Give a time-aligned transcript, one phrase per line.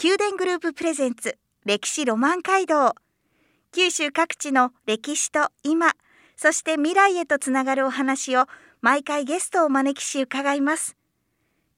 [0.00, 2.94] 宮殿グループプレゼンツ歴史ロマン街道。
[3.72, 5.92] 九州各地の歴史と今
[6.36, 8.46] そして未来へとつながるお話を
[8.80, 10.96] 毎回ゲストをお招きし伺います。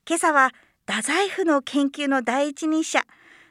[0.08, 0.52] 今朝は
[0.86, 3.02] 太宰府の研究の第一人者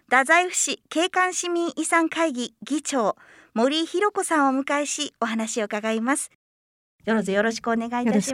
[0.05, 3.15] 太宰府市景観市民遺産会議議長
[3.53, 6.31] 森弘子さんをお迎えしお話を伺います。
[7.05, 8.33] よろずよろしくお願いいたし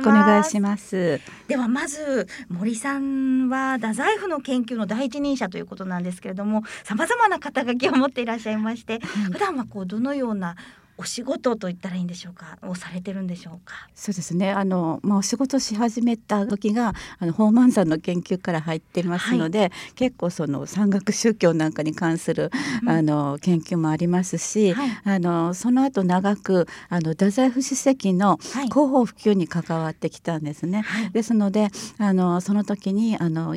[0.60, 1.20] ます。
[1.48, 9.00] ではまず森さんは太宰府の研究の第一人者ということなんですけれども、さまざまな肩書きを持っていらっしゃいまして、
[9.32, 10.56] 普段はこうどのような
[11.00, 12.58] お仕事と言ったらいいんでしょうか？
[12.62, 13.88] をされてるんでしょうか？
[13.96, 14.52] そうですね。
[14.52, 22.52] あの、まあ、お仕事し始めた時があの宝満山の研究から入ってますので、はい、結構その山岳宗教なんかに関する、
[22.84, 30.82] うん、あの研究もありますし、はい、あのその後長くあの太宰府史跡の広報普及に関わってきたんですね。
[30.82, 33.56] はい、ですのであのその時にあの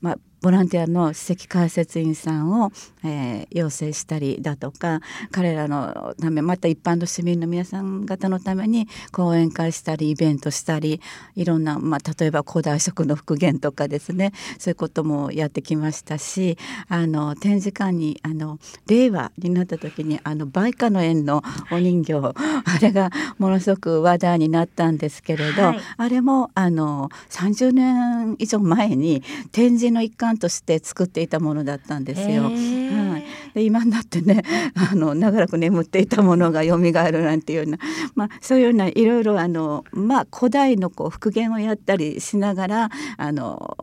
[0.00, 2.72] まあ、ボランティアの史跡解説員さんを、
[3.04, 11.00] えー、養成したりだとか彼らのためまた一般の市民の皆さん方のために講演会したりイベントしたり
[11.36, 16.56] いろんな、まあ、例えば古代食の復元とかですねそういうこともやってきましたし
[16.88, 22.34] あの展示館にあの令和になった時にあの梅花の園のお人形あ
[22.80, 32.44] れがものすごく話題になったんですけれど、はい、あれもあの30年以上前に展示の一環として作っていたものだったんですよ。
[32.44, 34.42] はい、で今になってね
[34.74, 37.78] あの長らく眠っていたものが蘇るなんていうような、
[38.14, 43.76] まあ、そういうようないろいろあの、まあ、古代のこう復元をやったりしながらあの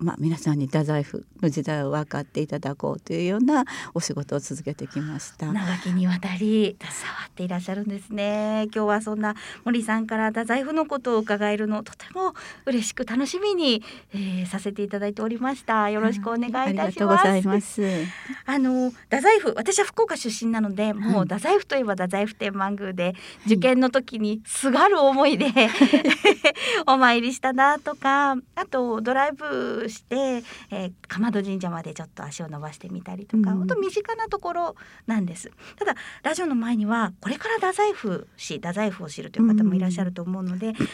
[0.00, 5.52] まあ、皆さんに太宰府の時代を分かっていただこうというようなお仕事を続けてきました。
[5.52, 8.68] 長きにわたり携わっていらっしゃるんですね。
[8.74, 9.34] 今日はそんな
[9.64, 12.34] 森さんから太宰府のことを伺えるのとても
[12.64, 13.82] 嬉しく楽しみに、
[14.14, 15.90] えー、させていただいておりました。
[15.90, 17.82] よろしくお願いいたします、ありがとうございます。
[18.46, 25.52] あの太宰府私は福岡出身なのでもう太宰府といえば太宰府天満宮で、受験の時にすがる思いで
[26.86, 35.50] お参りしたなとかあとドライブして、えー、鎌戸神社までちょっと足を伸ばしてみたりとか、うん、本当身近なところなんです。
[35.76, 40.84] ただラジオの前にはこれから太宰府市太宰府を知るという方もいらっしゃると思うので、うん、改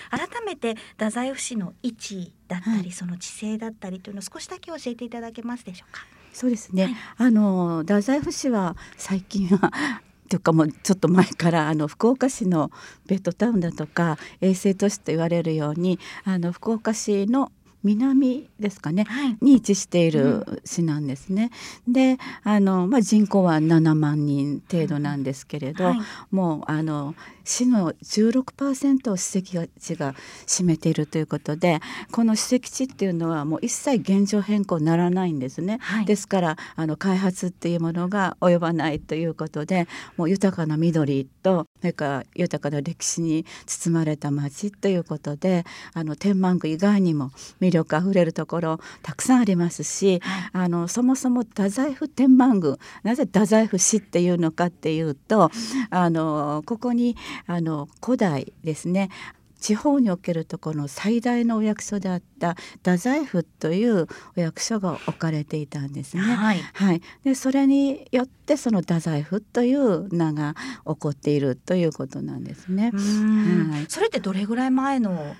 [0.44, 6.02] めて太宰府市の位置だったり、はい、その地勢だったりというのを少しだけ教えていただけますでしょうか？
[6.32, 6.94] そうですね、はい、
[7.28, 9.70] あの太宰府市は最近は
[10.28, 12.70] というかもうちょっと前からあの福岡市の
[13.06, 17.52] ベッドタウンだとか衛星都市と言われるようにあの福岡市の
[17.86, 21.50] 南ですかね、はい、に位置している市なんですね。
[21.86, 25.98] うん、であの、まあ、人口は7万人程度なんですけれど、はい、
[26.30, 27.14] もうあの
[27.46, 30.14] 市の16%を史跡地が
[30.46, 31.80] 占めているということで
[32.10, 35.78] この史跡地っていうのはもう一切現状変更ならないんですね。
[35.80, 39.86] はい、ですからあの開発っていうものが及ばないということで
[40.16, 45.64] もう豊かな緑とそれから豊かな歴史に包まれた町ということで
[45.94, 47.30] あの天満宮以外にも
[47.60, 55.50] 魅力あふれるところたくさんありますし、はい、あのそもそも太宰府天満宮なぜ太宰府市っていうのかっていうと
[55.90, 57.16] あのここに
[57.46, 59.10] あの古代ですね。
[59.58, 62.54] 地方におけるところの最大のお役所であった
[62.84, 66.22] 太宰府というお役所が置かれていたんですね。
[66.22, 70.54] はい、はい、でそれによってその太宰府という名が
[70.86, 72.92] 起こっているということなんですね。
[72.92, 75.34] はい、それってどれぐらい前の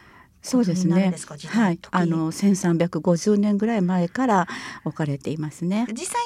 [0.47, 1.13] そうですね。
[1.49, 4.48] はい、あの1350年ぐらい前から
[4.84, 5.87] 置かれていますね。
[5.91, 6.22] 実際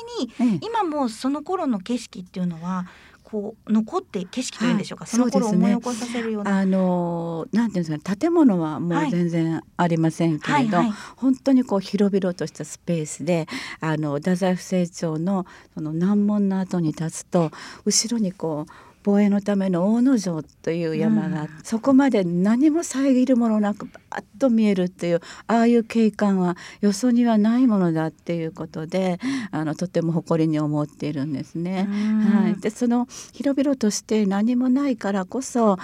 [0.49, 2.87] に今もその頃の景色っていうのは
[3.31, 6.50] こう残って景色というんでしょうか、はい、その頃思い起こさせるような。
[6.50, 13.47] うね、あのなんていうんですか建物はもう全然ありませんけれど、はいはいはい、本当にこう広々としたスペースで
[13.81, 17.53] あの太宰府政庁のその難問の後に立つと
[17.85, 29.19] 後ろにこう防衛のための大野城という山が、うん、そこまで何も遮るものなくバッと見えるっていうああいう景観はよそにはないものだっていうことで
[29.50, 31.88] あのとても誇りに思っているんですね。
[31.88, 35.79] はい、でその広々として何もないからこそ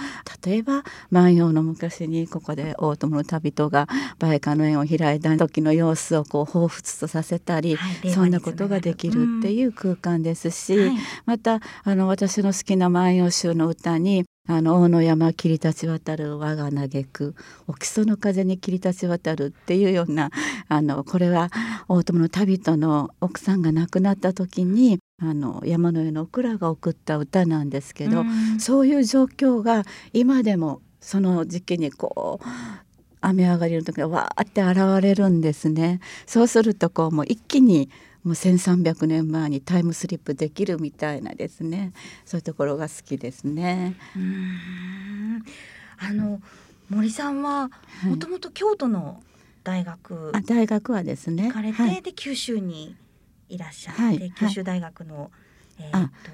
[0.45, 3.87] 例えば万葉の昔にここで大友の旅人が
[4.19, 10.91] 梅花の縁を開いた時の様子をこう彷彿とさせたり、はい、そんなことができるっていう空間ですし、はい、
[11.25, 17.35] またあの私の好きな万葉集の歌にあの大野山切り立ち渡る我が嘆く
[17.67, 20.31] お木曽の風に切り立ち渡るっていうような
[20.69, 21.49] あのこれは
[21.89, 28.25] 大友の旅人の奥さんが亡くなった時にあの山の上のオクラが送った歌なんですけど、う
[28.59, 29.83] そういう状況が
[30.13, 32.45] 今でもその時期にこう
[33.19, 35.99] 雨上がりの時がわーって現れるんですね。
[36.25, 37.89] そうするとこうもう一気に
[38.27, 41.93] もう1,300年前にタイムスリップできるみたいなですね。
[42.25, 43.95] そういうところが好きですね。
[44.17, 45.43] うん。
[45.97, 46.41] あの
[46.89, 47.71] 森さんは
[48.03, 49.23] もともと京都の
[49.63, 51.47] 大学、はい、大学はですね。
[51.47, 52.97] 行かれて、はい、で九州に
[53.47, 55.31] いらっしゃって、はい、九州大学の、
[55.79, 56.31] えー、っと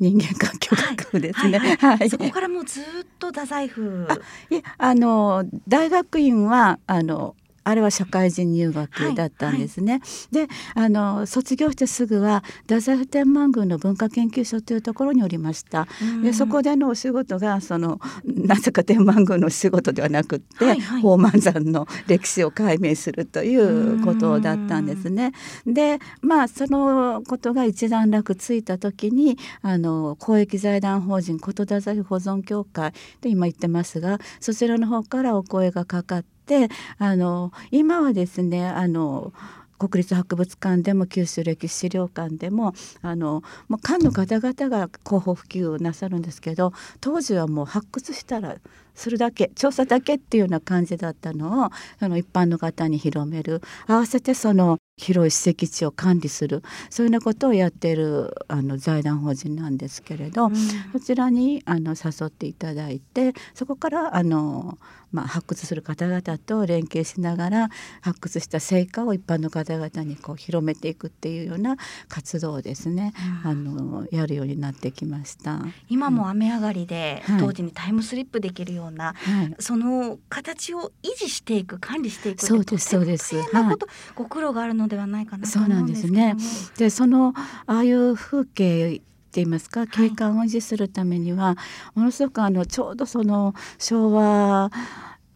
[0.00, 1.58] 人間環境学ですね。
[1.58, 2.84] はい、そこからもうずっ
[3.20, 4.08] と太宰府。
[4.50, 7.36] いえ、あの大学院はあの
[7.68, 9.92] あれは社会人入学だったんですね。
[9.92, 15.86] はいはい、であの卒業してすぐは太宰府天満宮の文化研究所というところにおりました。
[16.22, 25.32] でそこでのお仕事がそのなぜか天満宮の仕事ではなくって、はいはい、宝満山の歴史を解明するということだったんですね。
[25.66, 36.68] でまあそのことが一段落ついた時にあの公益財団法人琴太宰府保存協会で今言ってますがそちらの方からお声がかかってで
[36.98, 39.32] あの今はですねあの
[39.78, 48.56] 国立博物館でも九州歴史資料館でもあのもう館の方々が広報普及をなさるんですけど当時はもう発掘したら
[48.98, 53.62] するだけ調査だけっていうような感じだったのをその一般の方に広める。
[53.86, 56.62] 合わせてその広い史跡地を管理する。
[56.90, 60.56] そういうようなことをやっているあの財団法人なんですけれど、うん、
[60.92, 64.76] そちらにあの誘っていただいてそこからあの、
[65.12, 67.68] まあ、発掘する方々と連携しながら
[68.00, 71.76] 発掘した成果を一般の方々にこう広めていくっていうような
[72.08, 73.14] 活動をですね、
[73.44, 75.60] うん、あのやるようになってきました。
[75.88, 83.36] 今も雨上がりで、うん、当時にタイムスリップできるような、はい、その形を維持していく管理していくそうですそうです。
[83.36, 83.76] はい、
[84.14, 86.36] ご苦労があるのではないかなそうなんですね。
[86.76, 87.34] でその
[87.66, 91.56] ああいう風景って言いますか景観を維持するためには、は
[91.96, 94.70] い、ものすごくあのちょうどその昭和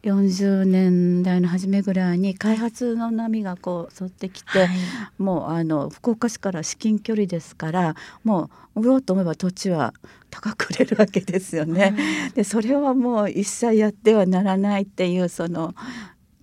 [0.02, 4.68] 40年代の初めぐらいに開発の波がこう沿ってきて、はい、
[5.18, 7.94] もうあの福岡市から至近距離ですから
[8.24, 9.94] もう売ろうと思えば土地は
[10.30, 11.94] 高く売れるわけですよね。
[12.34, 15.74] でそれはもう一切やってはならないっていうその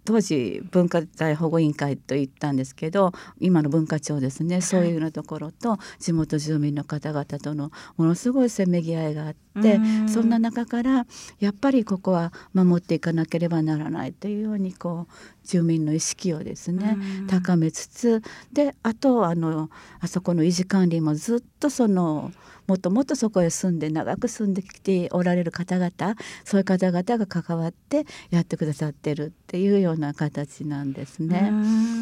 [0.05, 9.48] 当時文化財保護委員会と言ったんですけど今の文化庁ですねそういうようなところと地元住民の方々とのものすごいせめぎ合いがあって
[10.07, 11.05] そんな中から
[11.39, 16.97] やっぱりここは守っていかなければならないというようにこう住民の意識をですね
[17.27, 18.21] 高めつつ
[18.53, 19.69] であとあの
[19.99, 22.31] あそこの維持管理もずっとその
[22.69, 25.91] もっともっとそこへ住んで長く住んできておられる方々
[26.45, 31.51] そういう方々が関わってやってくださってるっていうような形なんですね。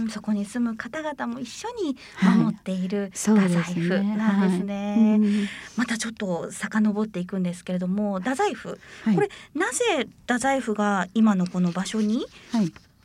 [0.09, 5.18] そこに住む方々も一緒に守っている、太宰府なんですね。
[5.21, 12.26] はい、またちょっと遡っていくんですけれども太宰府、はい、これなぜ太宰府が今のこの場所に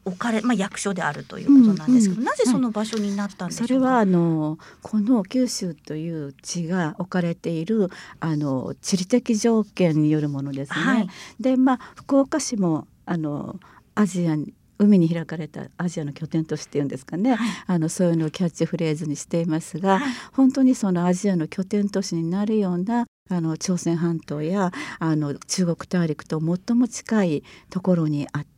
[0.05, 7.89] 置かれ、まあ、役所であるということなんですけど、うんうん、なぜその場所になったんでしょうか、はい、それはあのこの九州という地が置かれている
[8.21, 10.79] あの地理的条件によるものですね。
[10.79, 11.09] はい、
[11.41, 13.59] でまあ福岡市もあの
[13.95, 14.53] アジアに
[14.83, 28.53] 海に開かれたアジアの拠点としていうんですかね、はい、あのそういうのをキャッチフレーズにしていますが、はい、本当にそのアジアの拠点都市になるようなあの朝鮮半島やあの中国大陸と最も近いところにあって。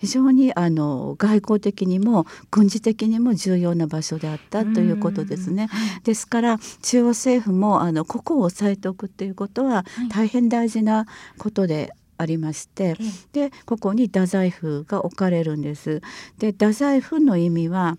[0.00, 5.68] 非常にあの外交的にも軍事的にも重要な場所であったということですね。
[6.02, 11.06] ですから中央政府もあのここを押さえておくっていうことは大変大事な
[11.38, 12.96] ことでありまして、
[13.32, 16.00] でここに太宰府が置かれるんです。
[16.38, 17.96] で太宰府の意味は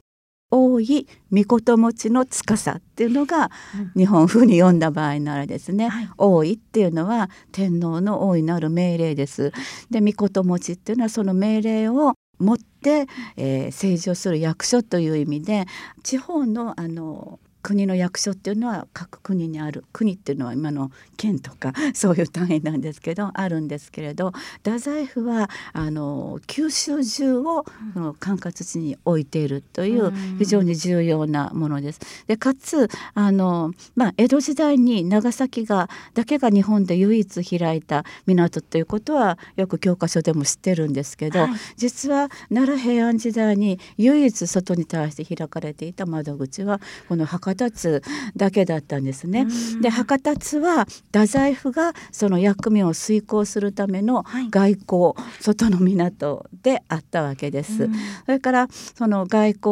[0.52, 3.52] 多い御事持ちの司っていうのが
[3.96, 9.52] 日本風に読んだ場合ならですね、はい、多いっていうのは天皇の大いなる命令です。
[9.90, 13.08] で御事持ちっていうのはその命令を持って、
[13.38, 15.66] えー、政治をする役所という意味で
[16.04, 19.86] 地方のあの国の役所っていうのは各国にある。
[19.92, 32.00] 国っていうのは今の県とか そういう単位なんですけどあるんですけれど太宰府はあの九州中をその管轄地に置いているという非常に重要なものです。
[32.28, 46.80] でかつあの、まあ、江戸時代に長崎がだけが日本で唯一開いた港ということはよく教科書でも知ってるんですけど、はい、実は奈良平安時代に唯一外に対して開かれていた窓口は
[47.10, 48.02] この博多津
[48.36, 49.48] だけだったんですね。
[49.82, 54.78] で博多津は太宰府がその役目を遂行するための外交、
[55.16, 57.90] はい、外の港であったわけです。
[58.26, 59.64] それからその外交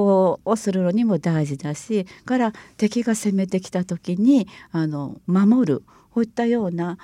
[0.46, 6.98] をするのにも大事だしから敵が攻めてきた時にあの守るこういったような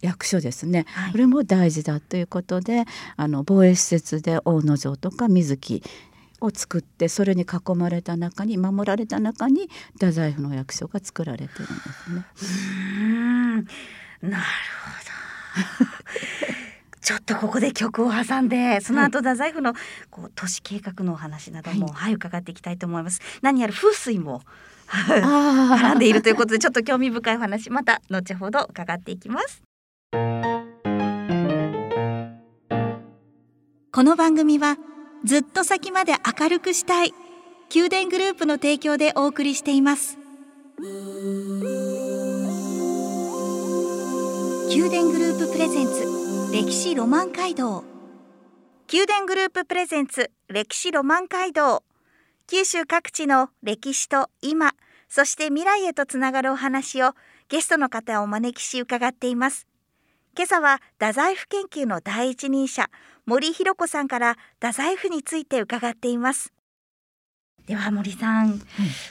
[0.00, 2.84] 役所ですね、はい、これも大事だということで
[3.16, 5.82] あの防衛施設で大野城とか水木
[6.40, 12.24] を作ってそれに囲まれた中に守られた中に太宰府の役所が作られてるんですね。
[12.32, 13.64] うん
[14.22, 14.44] なる
[14.82, 14.90] ほ
[15.90, 15.96] ど
[17.00, 19.74] ちょっとここで曲を挟んでその後太宰府の
[20.10, 23.20] こう都市計画のお話なども、はい、はい、伺っていきたいと思います。
[23.42, 24.42] 何やら風水も
[24.88, 29.62] 絡んでいるということでちょっと興味深いお話また後ほど伺っていきます。
[33.92, 34.76] この番組は
[35.24, 37.14] ずっと先まで明るくしたい。
[37.74, 40.18] 宮殿グループの提供でお送りしています。
[44.68, 47.84] 宮殿グループプレゼンツ歴史ロマン街道。
[48.92, 51.82] 宮殿グループプレゼンツ歴史ロマン街道。
[52.46, 54.74] 九州各地の歴史と今
[55.08, 57.14] そして未来へとつながるお話を
[57.48, 59.66] ゲストの方をお招きし伺っています。
[60.38, 62.90] 今朝は太宰府研究の第一人者
[63.24, 66.52] 森弘子さんから太宰府について伺っています。
[67.66, 68.58] では森さん、はい、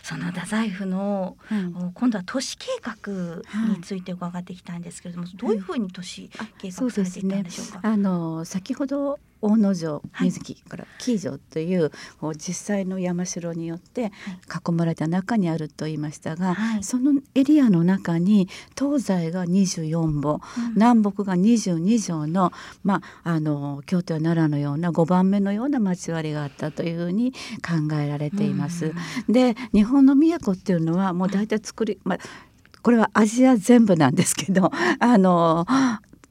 [0.03, 3.41] その太宰府の、はい、今度は都市計画
[3.75, 6.29] について伺っていきたいんですけれども、はい、どういうふうに都市
[6.60, 7.79] 計画されていったんでしょうか？
[7.79, 14.12] うね、あの先ほど大野城水木から紀伊城という、はい、実際の山城によって
[14.68, 22.51] 囲まれた中にあると言いましたが、はい、そのエリアの中に東西が24本、うん、南北が22条の,、
[22.84, 28.94] まあ、あの京都や奈良のような5番目のような町割りがあったというふうに考えられています。
[29.27, 32.18] うん、で日本の都っていうのはもう大体作り、まあ
[32.86, 35.65] これはアジア全部なんですけどあの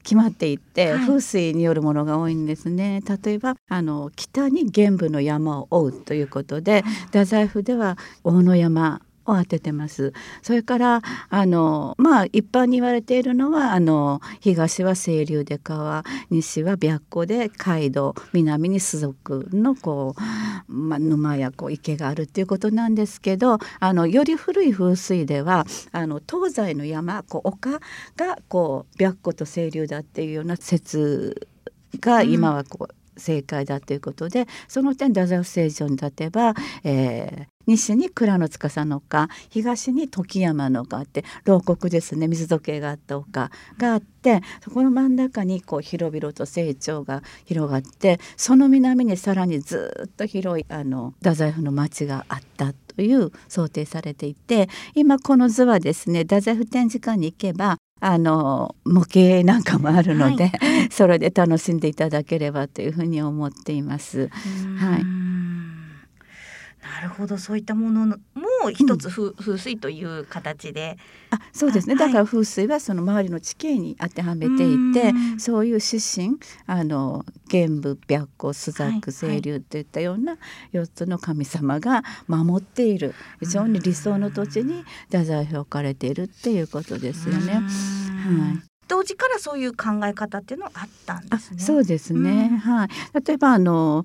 [0.05, 3.03] 決まっていて、はい、風水によるものが多いんですね。
[3.25, 10.13] 例えばあの北に玄武の山を追うということで、太宰府では大野山を当ててます。
[10.43, 20.15] それからあのまあ一般に言われているのはあの東は清流で川西は白湖で街道南に水族のこ
[20.69, 27.81] う、まあ、沼やこう池があるっていうことなんですけどあのより古い風水ではあの東西の山こう丘
[28.17, 31.49] がこう白湖と清流だっていうような説
[32.01, 64.29] が今はこう、うん正解だということでその点太宰府成城に立てば、えー、西に蔵の司の丘東に時山の丘って牢獄ですね水時計があった丘があってそこの真ん中にこう広々と成長が広がってその南にさらにずっと広いあの太宰府の町があったという想定されていて今この図はですね太宰府展示館に行けばあの模型なんかもあるので、はい、 それで楽しんでいただければというふうに思っています。
[64.77, 65.64] はい。
[66.85, 70.99] なるほどそういったものも一つ風,、風水という形で
[71.31, 80.37] あそうですねだから風水はその周りの地形に当てはめていてそういう指針あの玄武白虎朱雀清流といったような
[80.73, 87.55] 4つの神様が守っている非常に理想の土地に太宰府置かれているっていうことですよね。
[87.55, 91.59] はい当時からそういう考え方っていうのはあったんですね。
[91.59, 92.61] そうですね。
[92.63, 92.89] はい。
[93.27, 94.05] 例えばあの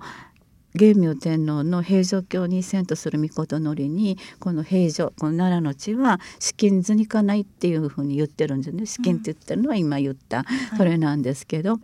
[0.76, 8.86] 元明天皇の平城京に遷都する御事のりにこの平城この奈良の地は資金図にかないっていうふうに言ってるんですね。
[8.86, 10.46] 資金って言ってるのは今言った、
[10.78, 11.80] それなんですけど、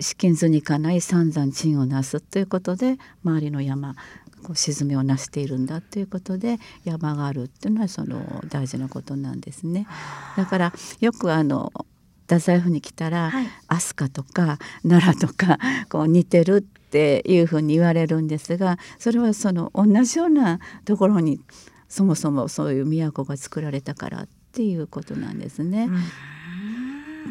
[0.00, 3.94] 資金図にかない三山鎮をなすということで周りの山
[4.42, 9.86] こう沈みをなしているんだということで山があるっていうのはその大事なことなんですね。
[10.36, 11.72] だからよくあの
[12.22, 21.40] 太宰府に来たら、はい、飛鳥とか奈良とかこう似てるっていうふうに言われるんですがそれはその同じようなところに
[21.88, 25.88] そもそもそういう都が作られたからっていうことなんですね。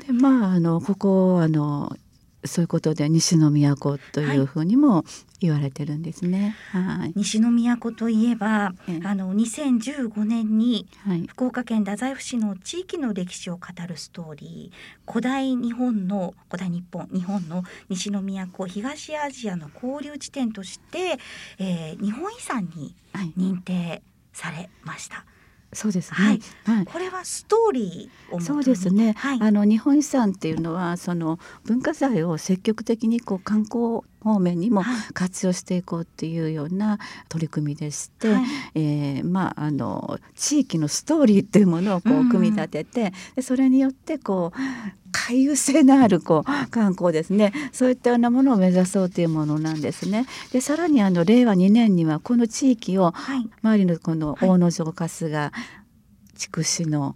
[0.06, 1.96] でまああのここあの
[2.46, 5.06] そういうことで西の都というふうにも
[5.40, 6.56] 言われてるんですね。
[6.72, 10.88] はい、西の都といえば、ええ、あの2015年に
[11.28, 21.18] 福岡県太宰府市の地域の歴史を語るストーリー古代日本の古代日本日本の西の都東アジアの交流地点として、
[21.60, 22.96] えー、日本遺産に
[23.38, 24.02] 認定
[24.34, 25.18] されました。
[25.18, 25.33] はい
[25.74, 37.00] そうですね、はい、これはストーリーそうですね、はい、あの日本遺産っていうのはその文化財を積極的にこう観光方面にも活用していこうっていうような
[37.30, 38.44] 取り組みでして、はい、
[38.76, 44.60] えー、まああの地域のストーリーっていうものをこう組み立てて、でそれによってこう
[45.12, 47.54] 回遊性のあるこう観光ですね。
[47.72, 50.26] そういったようなものを目指そうというものなんですね。
[50.52, 53.14] でさらにあの令和2年にはこの地域を、
[53.62, 55.52] 周りのこの大野城春日
[56.36, 57.16] 筑紫の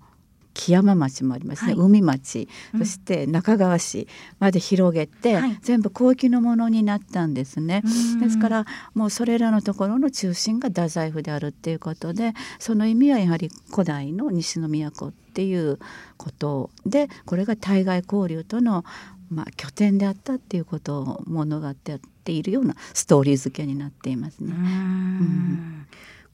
[0.57, 4.07] 木山町もありますね、はい、海町、そして中川市
[4.39, 7.83] まで広げて、はい、全部公域のものになったんですね。
[8.19, 15.77] ですからもうそれらのところの中心が太宰府であるっていうことでその意味はやはり古代の西の都っていう
[16.17, 18.83] ことでこれが対外交流との
[19.29, 24.53] まあ、拠点であったっていうことを物語っているようなストーリー付けになっていますね。
[24.53, 25.87] うん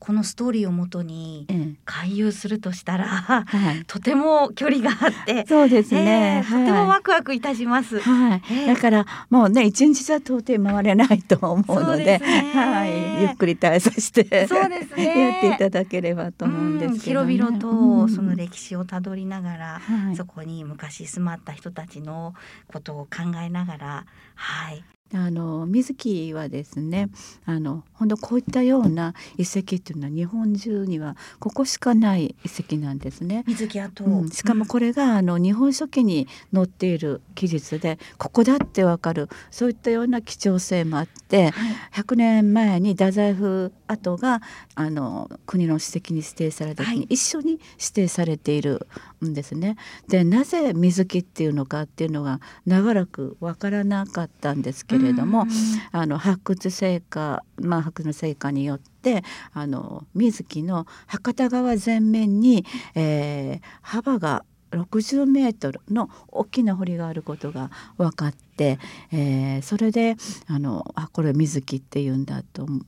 [0.04, 1.48] このストーリーをもとに
[1.86, 8.42] 回遊するとしたら、はい、とても距離があってそうですね、えー、とてもワクワクいたします、はい。
[8.52, 15.32] えー、だからもうね一日じゃ到底回れないと思うので、ね、はい、ゆっくり耐えさせてそうですね。
[15.32, 22.34] やっていただければと思うんですけど、ね、広々とその歴史をたどりながら、うん、そこに昔住まった人たちの
[22.68, 24.06] ことを考えながら
[24.36, 24.84] はい
[25.14, 27.10] あの水木はですね
[27.46, 33.44] あの本当こういったような遺跡っていうのは日本中にはここしかない遺跡なんですね。
[33.48, 44.42] 水木跡、うん、しかもこれがあの日本書紀に載っている記述でここだってわかるそういったような貴重性もあって、はい、100年前に太宰府跡が
[44.76, 48.88] あの国の史跡に指定された時に一緒に指定されている
[49.24, 49.78] んですね。
[50.08, 55.46] でなぜ水木っていうのかっていうのが長らくわからなかったんですけれども、
[55.92, 62.66] あの発掘成果、まあ、発掘の成果によってあの水木の博多川全面に、
[62.96, 68.80] えー、幅が60メートルの大きな堀があることが分かって、
[69.12, 70.16] えー、それで
[70.48, 72.82] あのあこれ水木っていうんだと思う。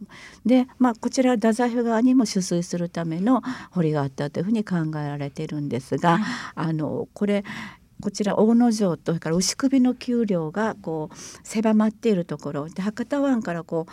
[0.46, 6.20] で、まあ、こちら太宰府側にも取水するための堀があったというふうに考えられているんですが、
[6.56, 7.44] あのこれ
[8.02, 12.70] こちら大野城とそれから牛首の丘陵がこう狭まっているところ。
[12.70, 13.92] で博多湾からこう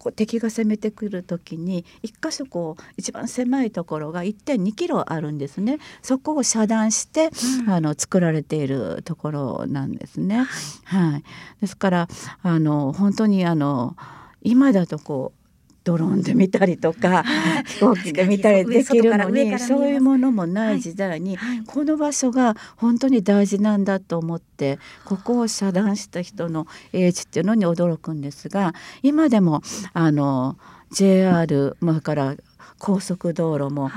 [0.00, 5.78] こう敵が攻めてくる時に一箇所こう一番狭いところが1.2キロあるんですね。
[6.02, 7.30] そこを遮断して、
[7.66, 10.46] うん、あの作られているところなんですね。
[10.84, 11.24] はい、
[11.60, 12.08] ですから
[12.42, 13.94] あの本当にあの
[14.42, 15.39] 今だとこう
[15.82, 17.24] ドローンで見たりとか
[17.66, 29.62] 飛行機で見たりできるのにそういうものもない時代に、この場所が本当に大事なんだと思ってここを遮断した人の英知っていうのに驚くんですが今でも
[29.92, 30.58] あの
[30.92, 32.36] JR まあから
[32.78, 33.90] 高速道路も、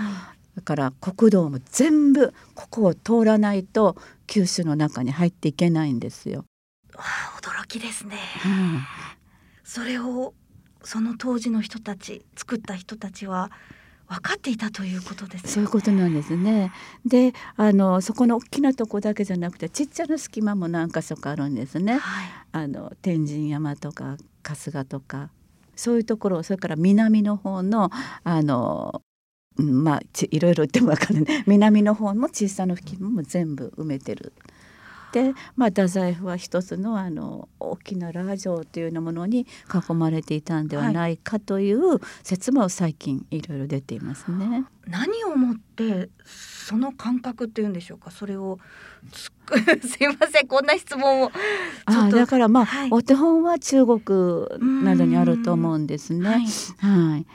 [0.56, 3.96] だから国道も全部ここを通らないと
[4.28, 6.46] 九州の中に入っていけないんですよ。
[6.96, 8.18] わあ驚きですね。
[8.46, 8.82] うん、
[9.64, 10.34] それを
[10.84, 13.52] その当時の人たち作った人たちは
[14.08, 16.72] 分かっていたということです、ね、そういうことなんですね。
[17.06, 21.98] で、あのそこの大きなとこだけじゃなくてちっちゃな隙間も何か所かあるんですね。
[21.98, 25.30] はい、あの天神山とか春日とか
[25.76, 27.90] そういうところそれから南の方の
[28.24, 29.02] あの
[29.56, 34.34] まあいろいろ言っても分かるね南の方も小さな隙間も全部埋めてる
[35.14, 44.66] で、まあ、太宰府は一つのあの大きなラー城というようなものに囲まれていたんではないかという説も最近いろいろ出ていますね。
[44.88, 48.10] 何をもってその感覚っていうんでしょうか？
[48.10, 48.58] それを
[49.14, 49.32] す
[50.04, 51.32] いませんこんな質問を
[51.86, 56.28] あだからまあ、はい、お手本は中国などにあると思うんですね。
[56.28, 56.42] はい、
[56.80, 57.26] はい、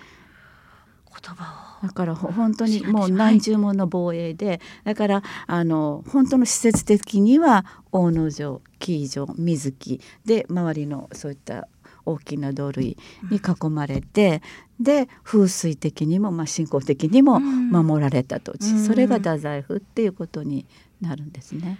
[1.20, 11.68] だから本当にもう何十もの防衛でだからあの本当の施設的には大野城紀伊城水木で周りのそういった
[12.04, 12.96] 大きな土塁
[13.31, 14.42] に囲まれて、
[14.78, 20.66] うん、で風水的にも、まあ、信仰的にも守られた土地、うん、それが太宰府っていうことに
[21.00, 21.62] なるんですね。
[21.62, 21.78] はい、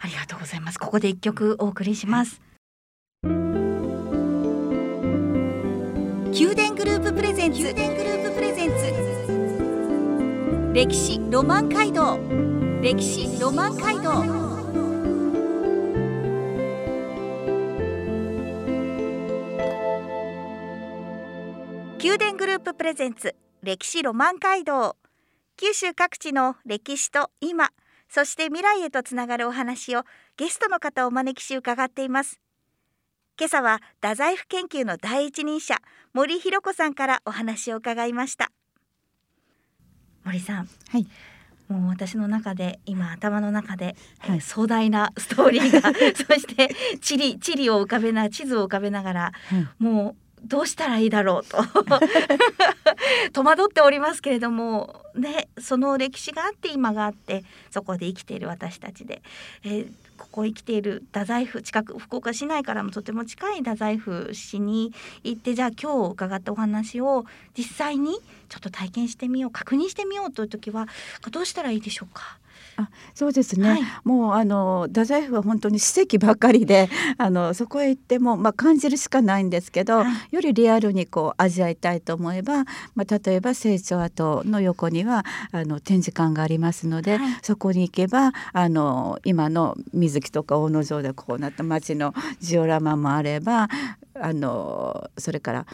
[0.00, 0.78] ありがとうございます。
[0.78, 2.40] ここで一曲お送りします。
[3.22, 4.15] 宮殿
[6.38, 7.62] 宮殿グループプレゼンツ。
[10.74, 12.18] 歴史ロマン街道。
[12.82, 14.22] 歴史ロマン街道。
[21.96, 23.34] 宮殿グループプレゼンツ。
[23.62, 24.98] 歴史ロマン街道。
[25.56, 27.70] 九州各地の歴史と今
[28.10, 30.02] そして未来へとつながるお話を
[30.36, 32.42] ゲストの方をお招きし伺っています。
[33.38, 35.76] 今朝は太宰府研究の第一人者
[36.14, 38.50] 森弘子さんからお話を伺いました。
[40.24, 41.06] 森さんはい。
[41.68, 50.16] もう私の中で今頭の中で、はい、壮大なストーリーが そして地理地理を浮かべな地図を浮かべながら、はい、もう
[50.46, 51.58] どうしたらいいだろうと。
[53.32, 59.22] 戸惑っておりますけれどもねその歴史があって今があってそこで生きている私たちで、
[59.64, 64.92] えー、ここ生きている太宰府近く福岡市内からもとても近い太宰府市に
[65.24, 67.24] 行ってじゃあ今日伺ったお話を
[67.56, 70.86] 実際にちょっと体験してみよう確認してみようという時は
[71.30, 72.38] どうしたらいいでしょうか？
[72.76, 93.68] あそうですね、はい、もうあの太宰府は本当に史跡ばっかりで あのそこへ行っても、まあ、感じるしかないんですけど、はい、よりリアルにこう味わいたいと思えば、まあ、例えば成長跡の横にはあの展示館がありますので、はい、そこに行けばあの今の水木とか大野城でこうなった町のジオラマもあれば
[94.20, 95.66] あのそれから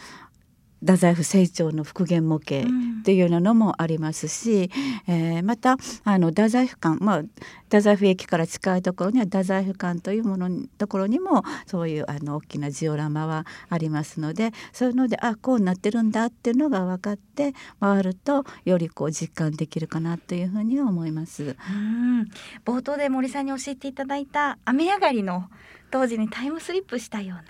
[0.85, 4.69] 太宰府成長の復元模型っていうようなのもありますし、
[5.07, 7.23] うん、えー、またあの太宰府館、まあ、
[7.63, 21.43] 太宰府駅から近いところには太宰府館というものところにもそういうあの大きなジオラマはありますのでそういうのであこうなってるんだっていうのが分かって回るとよりこう実感できるかなというふうには思います。
[21.43, 22.27] うん
[22.65, 25.49] 冒頭で森さんに教えていただいた雨上がりの
[25.91, 27.43] 当時にタイムスリップしたような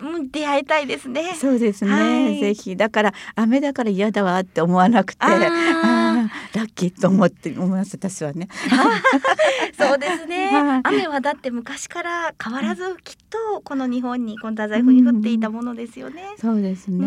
[0.00, 1.34] うん、出会いたいですね。
[1.34, 6.14] そうですね、はい、ぜひだから雨だから嫌だわって思わなくてああ
[6.54, 8.48] ラッキーと思って思います私はね。
[9.78, 10.50] そうですね、
[10.84, 16.22] 雨はだって昔から変わらずきっとこの日本にこの太宰府に降っていたものですよね。
[16.36, 17.06] うそうですね。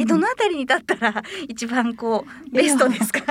[0.00, 3.22] えどのあたりに立ったら一番こうベストですか？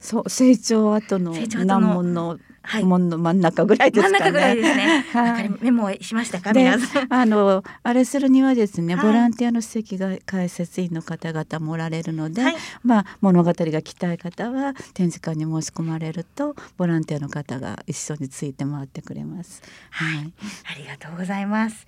[0.00, 1.32] そう成長後の
[1.64, 4.18] 難問のはい、門の真ん中ぐらいですかね。
[4.18, 5.06] 真ん中ぐらいですね。
[5.12, 7.12] はい、メモしましたか皆さん。
[7.12, 19.62] あのあれするにはですね、ボランティアの席が解説員の方々もおられるので、はい、まあ物語が来たい方は展示館に申し込まれるとボランティアの方が一緒について回ってくれます。
[19.90, 20.32] はい、
[20.72, 21.86] ありがとうございます。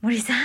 [0.00, 0.36] 森さん。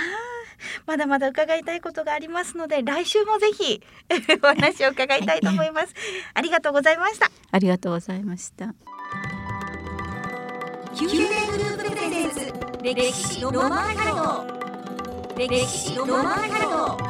[0.86, 3.80] まだまだ伺いたいことがありますので来週もぜひ
[4.42, 5.94] お話を伺いたいと思います、
[6.34, 8.74] ありがとうございましたありがとうございました
[11.00, 14.46] 宮殿グループプレゼンツ歴史ロマンハ
[15.28, 17.04] ルト歴史ロマンハルト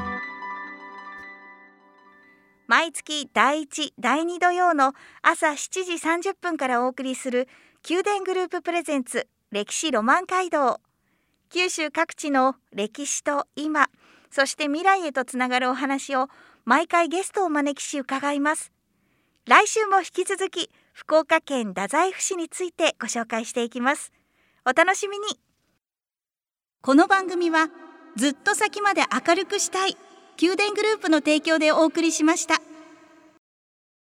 [2.66, 7.48] 毎月第1第2土曜の朝7時30分からお送りする
[7.88, 10.80] 宮殿グループプレゼンツ歴史ロマン街道。
[11.48, 13.88] 九州各地の歴史と今
[14.30, 16.28] そして未来へとつながるお話を
[16.66, 18.70] 毎回ゲストをお招きし伺います。
[19.46, 24.10] 来週も引き続き福岡県太宰府市についてご紹介していきます
[24.66, 25.26] お楽しみに
[26.82, 27.68] この番組は
[28.16, 29.96] ずっと先まで明るくしたい
[30.42, 32.60] 宮殿グループの提供でお送りしました。